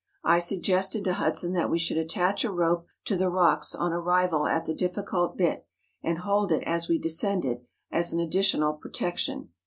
I 0.23 0.39
sug¬ 0.39 0.63
gested 0.63 1.03
to 1.03 1.13
Hudson 1.13 1.53
that 1.53 1.69
we 1.69 1.77
should 1.77 1.97
attach 1.99 2.43
a 2.43 2.49
rope 2.51 2.87
to 3.05 3.15
the 3.15 3.29
rocks 3.29 3.75
on 3.75 3.93
arrival 3.93 4.47
at 4.47 4.65
the 4.65 4.73
difficult 4.73 5.37
bit, 5.37 5.67
and 6.01 6.17
hold 6.17 6.51
it 6.51 6.63
as 6.65 6.89
we 6.89 6.97
descended, 6.97 7.61
as 7.91 8.11
an 8.11 8.19
additional 8.19 8.73
protection. 8.73 9.49